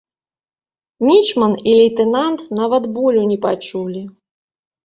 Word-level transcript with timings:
Мічман 1.07 1.53
і 1.59 1.71
лейтэнант 1.79 2.39
нават 2.61 2.83
болю 2.97 3.21
не 3.33 3.37
пачулі. 3.45 4.01